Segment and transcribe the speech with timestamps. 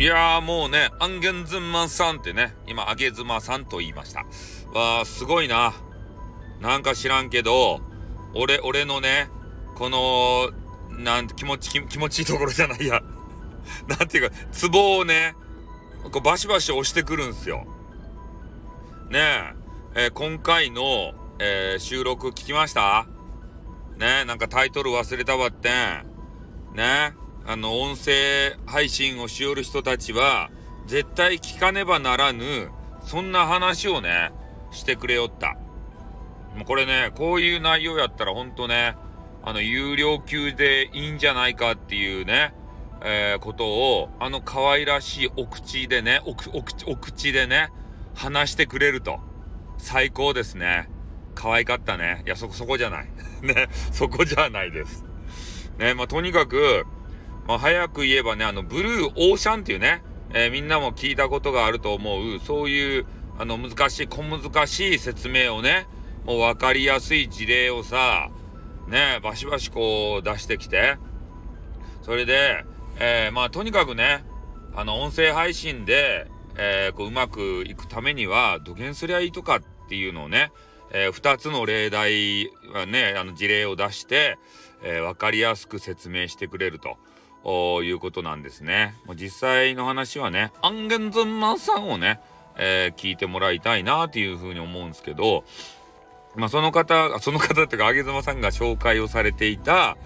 [0.00, 4.20] いやーもうね、アンゲンズンマンさんってね、今、あげずまさんと言いました。
[4.72, 5.74] わー、すごいな。
[6.58, 7.82] なんか知らんけど、
[8.32, 9.28] 俺、俺のね、
[9.74, 10.52] この、
[10.98, 13.02] なんて気持ち、気持ちいいところじゃないや。
[13.88, 15.34] なんていうか、ツボをね、
[16.10, 17.66] こうバシバシ押してくるんすよ。
[19.10, 23.06] ねえ、えー、今回の、えー、収録聞きました？
[23.98, 25.72] ねえなんかタイトル忘れたわってん。
[26.74, 30.50] ねえあの、音声配信をしよる人たちは、
[30.86, 32.70] 絶対聞かねばならぬ、
[33.02, 34.32] そんな話をね、
[34.70, 35.56] してくれよった。
[36.56, 38.96] もうこれね、こういう内容やったらほんとね、
[39.42, 42.54] あの、有料級でいいんじゃないかっていうね、
[43.02, 46.34] えー、ことを、あの可愛らしいお口でね、おお
[46.92, 47.70] お口でね、
[48.14, 49.20] 話してくれると。
[49.78, 50.88] 最高ですね。
[51.34, 52.22] 可愛かったね。
[52.26, 53.08] いや、そこ、そこじゃない。
[53.42, 55.04] ね、そこじゃないです。
[55.78, 56.84] ね、まあ、とにかく、
[57.50, 63.06] まあ、早く言えばね、あの、ブルーオーシャンっていうね、えー、みんなも聞いたことがあると思う、そういう、
[63.40, 65.88] あの、難しい、小難しい説明をね、
[66.24, 68.30] もう分かりやすい事例をさ、
[68.86, 70.96] ね、バシバシこう出してきて、
[72.02, 72.64] それで、
[73.00, 74.24] えー、まあ、とにかくね、
[74.76, 80.52] あの、音声配信で、えー、こう、うまくいくためには、どげんすりゃいいとかっていうのをね、
[80.92, 84.38] えー、2つの例題はね、あの、事例を出して、
[84.84, 86.96] えー、分かりやすく説明してくれると。
[87.44, 88.94] いうことなんですね。
[89.14, 92.20] 実際の話はね、アンゲンズンマンさんをね、
[92.56, 95.44] えー、聞いてもらいたいなっていうふうに思うんですけど、
[96.36, 99.96] まあ、その方、その方っていうか、あげずまさんが紹介をされていた、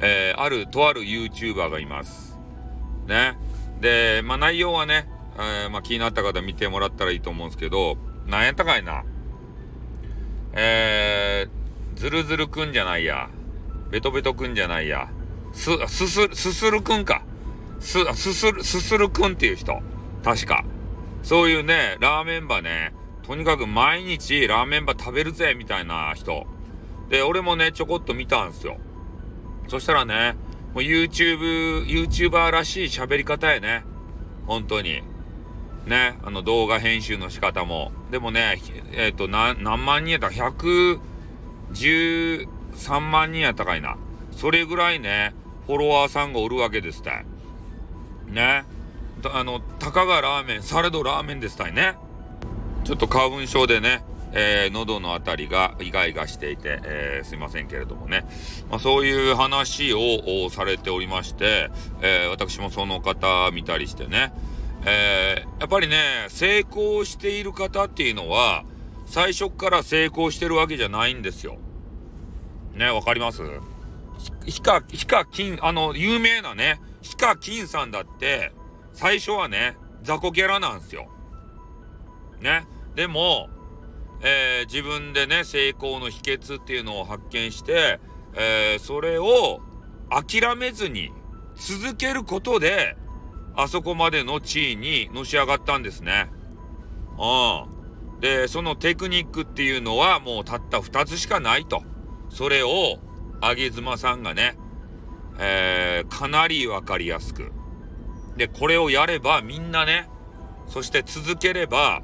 [0.00, 2.38] えー、ある、とある YouTuber がいます。
[3.06, 3.36] ね。
[3.80, 9.04] で、まあ、内容はね、えー、まあ、気になった方見てもらったらいいと思うんですけど、なんやったかいな。
[10.52, 13.28] えー、ずるずるくんじゃないや。
[13.90, 15.10] ベトベトくんじゃないや。
[15.52, 17.22] す、すす、すするくんか。
[17.80, 19.80] す、すする、すするくんっていう人。
[20.22, 20.64] 確か。
[21.22, 26.46] そういうね、ラーメンバーね、とにかく毎日ラーメンバー食べるぜ、みたいな人。
[27.08, 28.78] で、俺もね、ちょこっと見たんすよ。
[29.68, 30.34] そしたらね、
[30.74, 33.84] もう YouTube、YouTuber らしい喋り方やね。
[34.46, 35.02] 本当に。
[35.86, 37.92] ね、あの動画編集の仕方も。
[38.10, 38.60] でもね、
[38.92, 43.96] えっ、ー、と、何万人やった ?113 万人やったかいな。
[44.30, 45.34] それぐらいね、
[45.66, 47.24] フォロワーさんがおるわけですたい。
[48.28, 48.64] ね。
[49.32, 51.94] あの、たかがラーメン、されどラーメンですたいね。
[52.84, 54.02] ちょっと花粉症でね、
[54.32, 58.24] えー、喉のあたりがイガイガしていて、えー、すいませんけれどもね。
[58.70, 64.32] まあ、そういう話をされておりまして、えー、私もその方見たりしてね。
[64.84, 68.64] えやっぱりね、成功している方っていうのは、
[69.06, 71.58] 最初から成功してるわけじゃないんですよ。
[72.74, 73.42] ね、わかります？
[74.46, 78.52] ヒカ、ヒカ金、あの、有名なね、ヒカ金さんだって、
[78.92, 81.08] 最初はね、雑魚キャラなんですよ。
[82.40, 82.66] ね。
[82.94, 83.48] でも、
[84.22, 88.00] えー、自分でね、成功の秘訣っていうのを発見して、
[88.34, 89.60] えー、それを
[90.08, 91.10] 諦めずに
[91.56, 92.96] 続けることで、
[93.54, 96.30] あそこまでの地位にのし上がったんですね。
[97.18, 98.20] うん。
[98.20, 101.82] で、そのテクニックっていうのはもうたった2つしかないと。
[102.30, 102.98] それを
[103.42, 104.56] あげずまさんがね、
[105.38, 107.50] えー、かなりわかりやすく。
[108.36, 110.08] で、これをやればみんなね、
[110.68, 112.02] そして続ければ、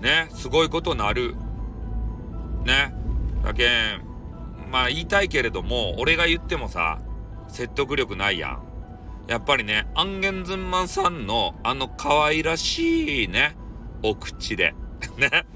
[0.00, 1.36] ね、すごいことなる。
[2.64, 2.92] ね。
[3.44, 4.02] だけん、
[4.70, 7.00] まあ言いたいけれども、俺が言ってもさ、
[7.48, 8.62] 説得力ないやん。
[9.28, 13.54] やっぱりね、アンゲンズンマンさんのあの可愛らしいね、
[14.02, 14.74] お口で。
[15.16, 15.46] ね。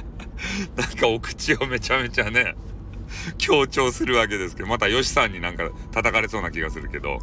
[0.76, 2.54] なんかお口をめちゃめちゃね、
[3.38, 7.18] 強調するわけですけど、またヨシさんになんか叩かれそうな気がするけど、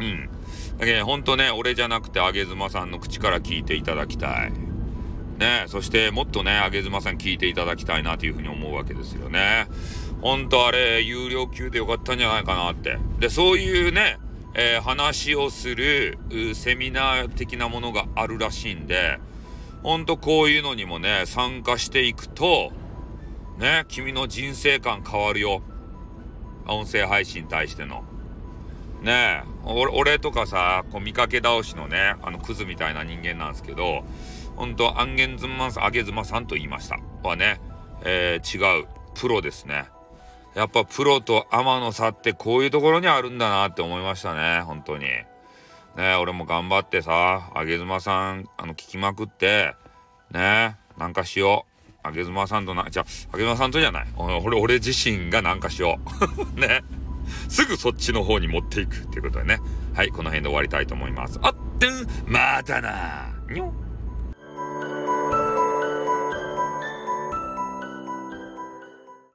[0.00, 0.28] うん。
[0.78, 4.52] だけど、ほんとね、俺じゃなくて、あげずまさんの口から聞いていただきたい。
[5.38, 9.66] ね、そしてもっとね、あげずまさん聞いていただきたいなというふうに思うわけですよね。
[10.22, 12.98] ほんとあれ、有料級でよかったんじゃないかなって。
[13.18, 14.18] で、そういうね、
[14.54, 16.18] えー、話をする
[16.54, 19.18] セミナー的なものがあるらしいんで、
[19.82, 22.72] ほんとこういうのにもね、参加していくと、
[23.58, 25.62] ね、君の人生観変わるよ。
[26.66, 28.04] 音声配信に対しての。
[29.02, 34.04] ねえ、俺とかさ、こう見かけ倒しのね、あのクズみたいな人間なんですけど、
[34.56, 36.98] ほんと、アンゲンズマンさん、あげずまさんと言いました。
[37.22, 37.60] はね、
[38.04, 39.86] えー、違う、プロですね。
[40.54, 45.04] やっぱプロとアマの差ってこういうところにあるんだなって思いましたね、本当に。
[45.04, 45.26] ね
[46.20, 49.74] 俺も頑張ってさ、あげずまさん、あの、聞きまくって、
[50.30, 51.75] ねなんかしよう。
[52.06, 54.06] あげずまさんとな、じゃあ、あげずまさんとじゃない。
[54.16, 55.98] 俺、俺自身がなんかしよ
[56.56, 56.60] う。
[56.60, 56.84] ね。
[57.48, 59.60] すぐそっちの方に持っていくっていうことでね。
[59.94, 61.38] はい、この辺で終わりたいと思います。
[61.42, 61.90] あってん、
[62.26, 63.72] またなにょ